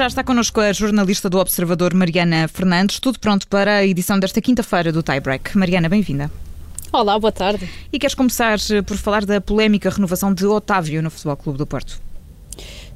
[0.00, 2.98] já está connosco a jornalista do Observador, Mariana Fernandes.
[2.98, 5.58] Tudo pronto para a edição desta quinta-feira do Tiebreak.
[5.58, 6.30] Mariana, bem-vinda.
[6.90, 7.68] Olá, boa tarde.
[7.92, 12.00] E queres começar por falar da polémica renovação de Otávio no Futebol Clube do Porto?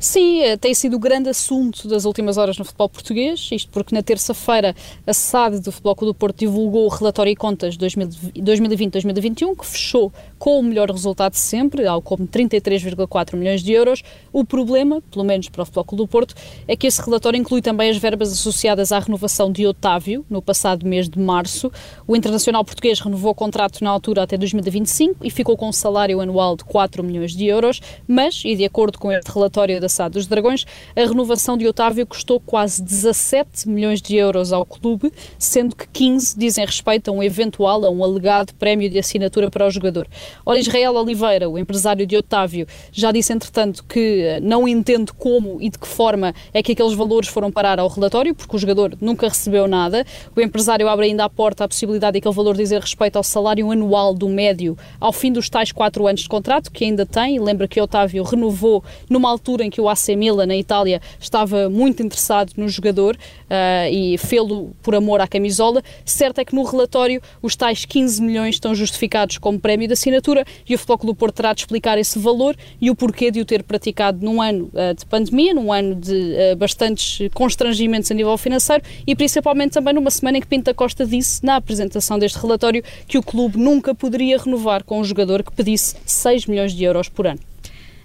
[0.04, 3.94] Sim, eh, tem sido o grande assunto das últimas horas no futebol português, isto porque
[3.94, 4.76] na terça-feira
[5.06, 10.12] a SAD do Futebol Clube do Porto divulgou o relatório e contas 2020-2021, que fechou
[10.38, 14.02] com o melhor resultado de sempre, algo como 33,4 milhões de euros.
[14.30, 16.34] O problema, pelo menos para o Futebol Clube do Porto,
[16.68, 20.86] é que esse relatório inclui também as verbas associadas à renovação de Otávio, no passado
[20.86, 21.72] mês de março.
[22.06, 26.20] O Internacional Português renovou o contrato na altura até 2025 e ficou com um salário
[26.20, 30.14] anual de 4 milhões de euros, mas, e de acordo com este relatório da SAD
[30.14, 30.64] dos Dragões,
[30.96, 36.38] a renovação de Otávio custou quase 17 milhões de euros ao clube, sendo que 15
[36.38, 40.06] dizem respeito a um eventual, a um alegado prémio de assinatura para o jogador.
[40.44, 45.60] Ora, Israel Oliveira, o empresário de Otávio, já disse, entretanto, que eh, não entende como
[45.60, 48.96] e de que forma é que aqueles valores foram parar ao relatório, porque o jogador
[49.00, 50.04] nunca recebeu nada.
[50.34, 53.70] O empresário abre ainda a porta à possibilidade de aquele valor dizer respeito ao salário
[53.70, 57.38] anual do médio ao fim dos tais quatro anos de contrato, que ainda tem.
[57.38, 62.02] Lembra que Otávio renovou numa altura em que o AC Milan, na Itália, estava muito
[62.02, 65.82] interessado no jogador uh, e fê-lo por amor à camisola.
[66.04, 70.44] Certo é que no relatório os tais 15 milhões estão justificados como prémio de assinatura
[70.68, 73.40] e o Futebol Clube do Porto terá de explicar esse valor e o porquê de
[73.40, 78.14] o ter praticado num ano uh, de pandemia, num ano de uh, bastantes constrangimentos a
[78.14, 82.38] nível financeiro e principalmente também numa semana em que Pinta Costa disse na apresentação deste
[82.38, 86.84] relatório que o clube nunca poderia renovar com um jogador que pedisse 6 milhões de
[86.84, 87.53] euros por ano.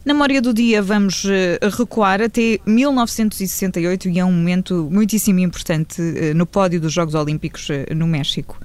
[0.10, 6.02] Na memória do dia vamos eh, recuar até 1968 e é um momento muitíssimo importante
[6.02, 8.60] eh, no pódio dos Jogos Olímpicos eh, no México.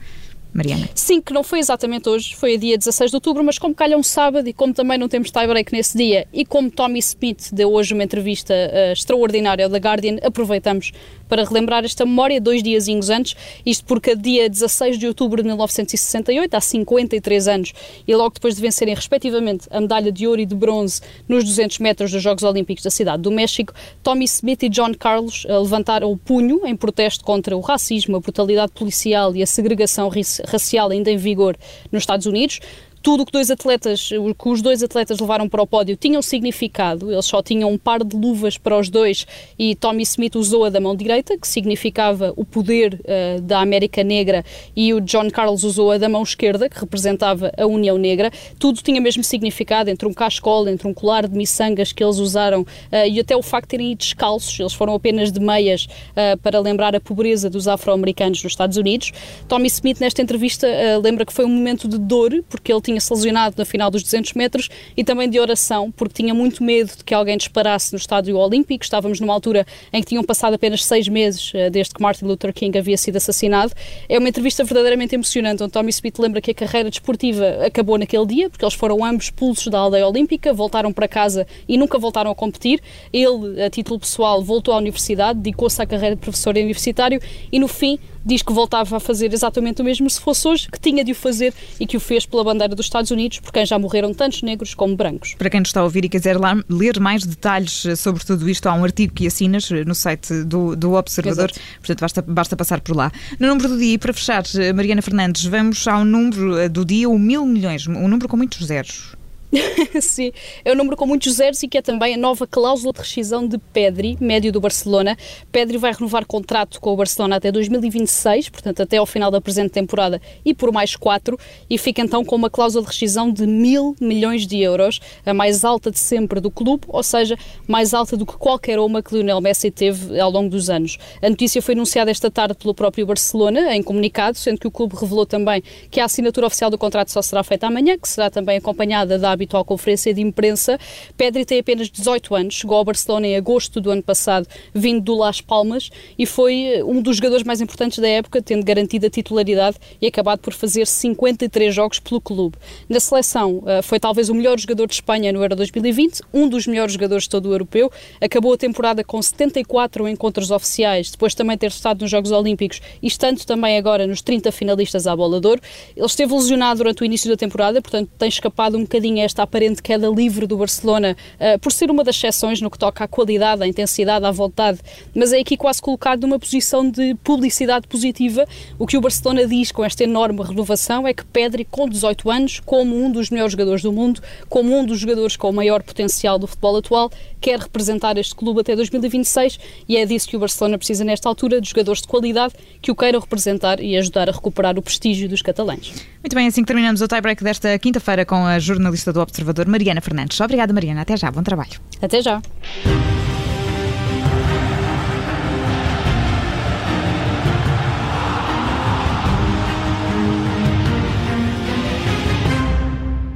[0.55, 0.89] Mariana.
[0.95, 3.99] Sim, que não foi exatamente hoje, foi a dia 16 de outubro, mas como calha
[3.99, 7.73] um sábado e como também não temos tie-break nesse dia e como Tommy Smith deu
[7.73, 10.93] hoje uma entrevista uh, extraordinária ao The Guardian, aproveitamos
[11.35, 13.35] para relembrar esta memória dois diazinhos antes,
[13.67, 17.73] isto porque dia 16 de outubro de 1968, há 53 anos,
[18.07, 21.81] e logo depois de vencerem respectivamente a medalha de ouro e de bronze nos 200
[21.81, 26.13] metros dos Jogos Olímpicos da cidade do México, Tommy Smith e John Carlos uh, levantaram
[26.13, 30.09] o punho em protesto contra o racismo, a brutalidade policial e a segregação
[30.47, 31.57] racial ainda em vigor
[31.91, 32.61] nos Estados Unidos
[33.05, 37.13] tudo o que dois atletas, que os dois atletas levaram para o pódio tinham significado,
[37.13, 39.27] eles só tinham um par de luvas para os dois
[39.59, 44.03] e Tommy Smith usou a da mão direita, que significava o poder uh, da América
[44.03, 44.43] Negra,
[44.75, 48.31] e o John Carlos usou a da mão esquerda, que representava a União Negra.
[48.59, 52.63] Tudo tinha mesmo significado, entre um cascol, entre um colar de miçangas que eles usaram
[52.63, 52.67] uh,
[53.07, 56.59] e até o facto de terem ido descalços, eles foram apenas de meias uh, para
[56.59, 59.13] lembrar a pobreza dos afro-americanos nos Estados Unidos.
[59.47, 60.67] Tommy Smith, nesta entrevista,
[61.03, 64.03] lembra que foi um momento de dor, porque ele tinha tinha-se lesionado na final dos
[64.03, 67.99] 200 metros e também de oração, porque tinha muito medo de que alguém disparasse no
[67.99, 68.85] estádio olímpico.
[68.85, 72.53] Estávamos numa altura em que tinham passado apenas seis meses uh, desde que Martin Luther
[72.53, 73.73] King havia sido assassinado.
[74.09, 78.27] É uma entrevista verdadeiramente emocionante, onde Tommy Smith lembra que a carreira desportiva acabou naquele
[78.27, 82.31] dia, porque eles foram ambos expulsos da aldeia olímpica, voltaram para casa e nunca voltaram
[82.31, 82.81] a competir.
[83.13, 87.69] Ele, a título pessoal, voltou à universidade, dedicou-se à carreira de professor universitário e, no
[87.69, 91.13] fim, diz que voltava a fazer exatamente o mesmo se fosse hoje, que tinha de
[91.13, 94.13] o fazer e que o fez pela bandeira dos Estados Unidos, por quem já morreram
[94.15, 95.35] tantos negros como brancos.
[95.35, 98.67] Para quem nos está a ouvir e quiser lá, ler mais detalhes sobre tudo isto,
[98.67, 101.61] há um artigo que assinas no site do, do Observador, Exato.
[101.79, 103.13] portanto basta, basta passar por lá.
[103.39, 107.19] No número do dia, e para fechar, Mariana Fernandes, vamos ao número do dia, o
[107.19, 109.15] mil milhões, um número com muitos zeros.
[110.01, 110.33] Sim,
[110.65, 113.47] é um número com muitos zeros e que é também a nova cláusula de rescisão
[113.47, 115.17] de Pedri, médio do Barcelona.
[115.53, 119.71] Pedri vai renovar contrato com o Barcelona até 2026, portanto até ao final da presente
[119.71, 121.39] temporada e por mais quatro,
[121.69, 125.65] e fica então com uma cláusula de rescisão de mil milhões de euros, a mais
[125.65, 129.41] alta de sempre do clube, ou seja, mais alta do que qualquer uma que Lionel
[129.41, 130.99] Messi teve ao longo dos anos.
[131.23, 134.97] A notícia foi anunciada esta tarde pelo próprio Barcelona, em comunicado, sendo que o clube
[134.97, 138.57] revelou também que a assinatura oficial do contrato só será feita amanhã, que será também
[138.57, 140.79] acompanhada da habitual conferência de imprensa.
[141.17, 145.15] Pedri tem apenas 18 anos, chegou ao Barcelona em agosto do ano passado, vindo do
[145.15, 149.11] Las Palmas e foi eh, um dos jogadores mais importantes da época, tendo garantido a
[149.11, 152.57] titularidade e acabado por fazer 53 jogos pelo clube.
[152.89, 156.67] Na seleção, eh, foi talvez o melhor jogador de Espanha no Euro 2020, um dos
[156.67, 157.91] melhores jogadores de todo o europeu.
[158.21, 163.07] Acabou a temporada com 74 encontros oficiais, depois também ter estado nos Jogos Olímpicos e
[163.07, 165.61] estando também agora nos 30 finalistas à bola de ouro.
[165.97, 169.34] Ele esteve lesionado durante o início da temporada, portanto tem escapado um bocadinho a esta
[169.43, 173.09] aparente queda livre do Barcelona, uh, por ser uma das exceções no que toca à
[173.09, 174.79] qualidade, à intensidade, à vontade,
[175.15, 178.47] mas é aqui quase colocado numa posição de publicidade positiva.
[178.79, 182.61] O que o Barcelona diz com esta enorme renovação é que Pedri, com 18 anos,
[182.61, 186.39] como um dos melhores jogadores do mundo, como um dos jogadores com o maior potencial
[186.39, 187.11] do futebol atual,
[187.41, 189.59] quer representar este clube até 2026
[189.89, 192.97] e é disso que o Barcelona precisa nesta altura, de jogadores de qualidade que o
[192.97, 195.93] queiram representar e ajudar a recuperar o prestígio dos catalães.
[196.23, 200.01] Muito bem, assim que terminamos o tie-break desta quinta-feira com a jornalista do Observador, Mariana
[200.01, 200.39] Fernandes.
[200.41, 201.03] Obrigada, Mariana.
[201.03, 201.31] Até já.
[201.31, 201.81] Bom trabalho.
[202.03, 202.43] Até já.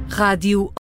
[0.09, 0.69] Rádio